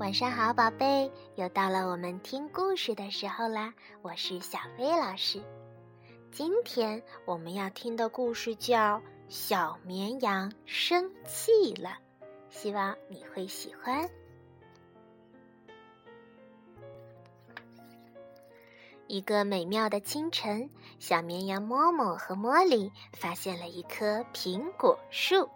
[0.00, 3.74] 晚上好，宝贝，又到了我们听故事的时候啦！
[4.00, 5.42] 我是小薇老师。
[6.32, 8.96] 今天我们要听的故事叫
[9.28, 11.90] 《小绵羊生气了》，
[12.48, 14.08] 希望你会喜欢。
[19.06, 25.46] 一个美妙的清晨，小绵羊摸摸和茉莉发现了一棵苹果树，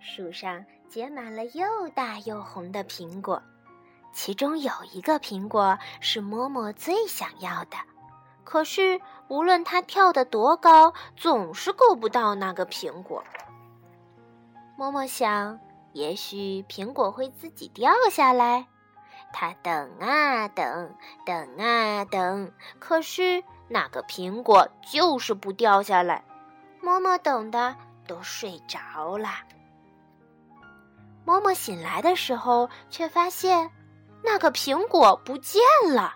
[0.00, 3.42] 树上结满了又大又红的苹果。
[4.12, 7.76] 其中有一个苹果是嬷嬷最想要的，
[8.44, 13.24] 可是无论它跳得多高，总是够不到那个苹果。
[14.76, 15.60] 嬷嬷想，
[15.92, 18.66] 也许苹果会自己掉下来。
[19.32, 26.24] 她等啊等，等啊等，可是那个苹果就是不掉下来。
[26.82, 27.76] 嬷嬷等的
[28.06, 29.28] 都睡着了。
[31.24, 33.70] 嬷嬷醒来的时候，却发现。
[34.22, 36.14] 那个苹果不见了，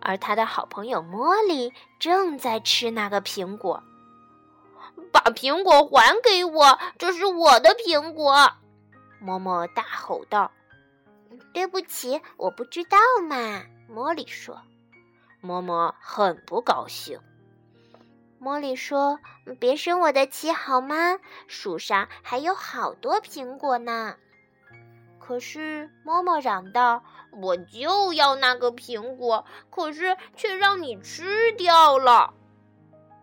[0.00, 3.82] 而他的好朋友茉莉正在吃那个苹果。
[5.12, 8.52] 把苹果还给我，这是我的苹果！
[9.22, 10.50] 嬷嬷大吼道。
[11.52, 14.60] “对不起，我不知道嘛。”茉莉说。
[15.42, 17.18] 嬷嬷很不高兴。
[18.40, 19.18] 茉莉说
[19.58, 21.18] ：“别生我的气好吗？
[21.46, 24.16] 树上还有好多苹果呢。”
[25.26, 27.02] 可是，嬷嬷嚷道
[27.42, 32.32] ：“我就要那个苹果，可是却让你吃掉了。”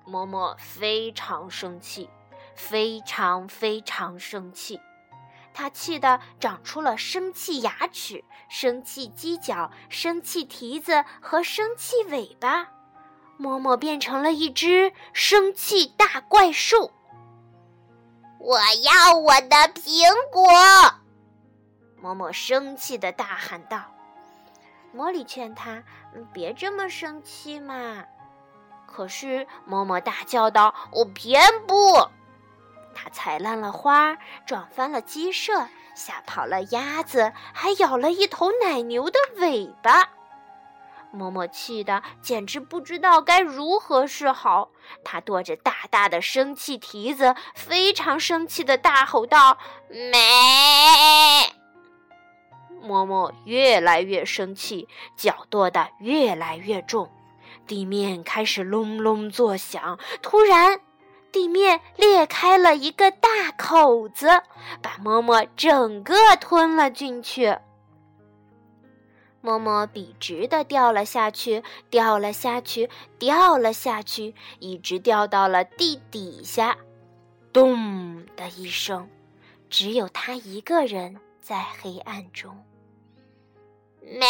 [0.06, 2.10] 嬷嬷非常生气，
[2.56, 4.82] 非常非常生气。
[5.54, 12.68] 她气得长出了生气牙齿、生气犄角、生气蹄子和生气尾巴。
[13.40, 16.92] 嬷嬷变成了一只生气大怪兽。
[18.40, 20.52] 我要我的苹果！
[22.04, 23.82] 嬷嬷生气的大喊道
[24.94, 25.82] ：“茉莉劝他
[26.34, 28.04] 别这么生气嘛。”
[28.86, 32.10] 可是嬷嬷大叫道：“我偏不！”
[32.94, 40.10] 她踩烂了花，撞翻了鸡舍，吓跑了鸭子，还咬了一头奶牛的尾巴。
[41.16, 44.72] 嬷嬷气得简直不知道该如何是好。
[45.06, 49.58] 她跺着大大的生气蹄子，非常生气的大吼道
[49.90, 50.12] ：“没！”
[52.84, 57.10] 嬷嬷越来越生气，脚跺得越来越重，
[57.66, 59.98] 地面开始隆隆作响。
[60.22, 60.82] 突然，
[61.32, 64.28] 地面裂开了一个大口子，
[64.82, 67.58] 把嬷嬷整个吞了进去。
[69.42, 72.90] 嬷嬷笔直的掉了下去，掉了下去，
[73.20, 76.78] 掉了下去，一直掉到了地底下。
[77.52, 79.10] 咚的一声，
[79.70, 82.64] 只有她一个人在黑暗中。
[84.04, 84.26] 没，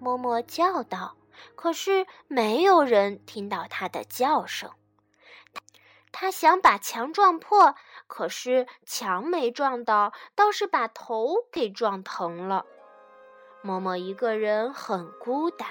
[0.00, 1.16] 嬷嬷叫道。
[1.56, 4.70] 可是没有人听到她的叫声。
[6.12, 7.74] 她想把墙撞破，
[8.06, 12.66] 可是墙没撞倒，倒是把头给撞疼了。
[13.64, 15.66] 嬷嬷一个人很孤单。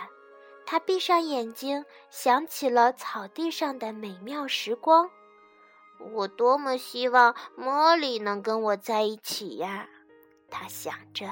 [0.66, 5.10] 她闭上眼睛，想起了草地上的美妙时光。
[6.14, 9.88] 我多么希望茉莉能跟我在一起呀！
[10.50, 11.30] 她想着。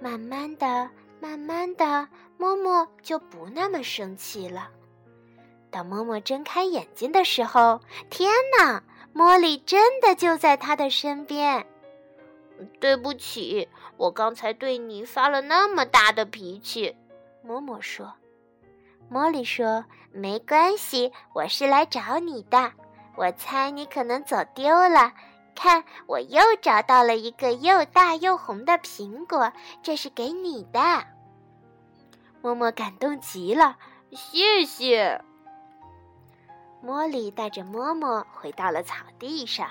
[0.00, 0.90] 慢慢的，
[1.20, 4.68] 慢慢的，摸摸就不那么生气了。
[5.70, 8.82] 当摸摸睁开眼睛的时候，天哪！
[9.14, 11.64] 茉莉真的就在他的身边。
[12.80, 16.96] 对不起，我刚才对你发了那么大的脾气。
[17.42, 18.12] 摸摸说。
[19.10, 22.72] 茉莉说：“没关系，我是来找你的。
[23.16, 25.12] 我猜你可能走丢了。”
[25.54, 31.04] 看，我又找到了一个又大又红的苹果，这是给你的。
[32.42, 33.76] 默默感动极了，
[34.10, 35.22] 谢谢。
[36.84, 39.68] 茉莉带着默默回到了草地上，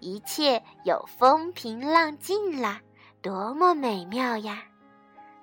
[0.00, 2.80] 一切又风平浪静啦，
[3.22, 4.64] 多么美妙呀！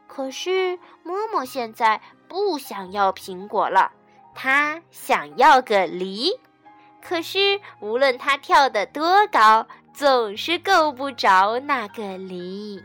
[0.07, 3.91] 可是默默现在不想要苹果了，
[4.35, 6.37] 他想要个梨。
[7.07, 12.83] 可是，无论它跳得多高，总是够不着那个梨。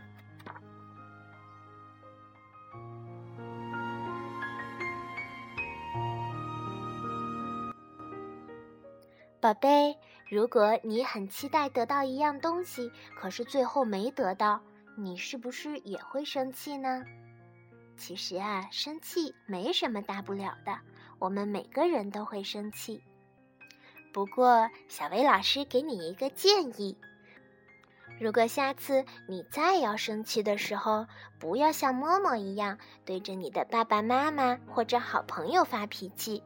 [9.41, 9.97] 宝贝，
[10.29, 14.61] 如果你很期待得到一样东西，可是最后没得到，
[14.95, 17.03] 你是不是也会生气呢？
[17.97, 20.79] 其实啊，生气没什么大不了的，
[21.19, 23.03] 我们每个人都会生气。
[24.13, 26.95] 不过，小薇老师给你一个建议：
[28.19, 31.07] 如果下次你再要生气的时候，
[31.39, 36.43] 不要像默默一样对着你的爸爸妈妈或者好朋友发脾气。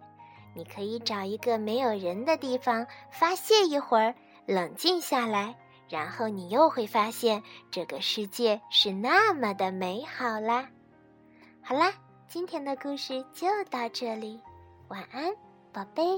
[0.55, 4.15] 你可以找一个没有人的地方发泄一会儿，
[4.45, 5.55] 冷静下来，
[5.89, 10.69] 然后你又会发现这个世界是那么的美好啦。
[11.61, 11.93] 好啦，
[12.29, 14.41] 今天的故事就到这里，
[14.87, 15.35] 晚安，
[15.73, 16.17] 宝贝。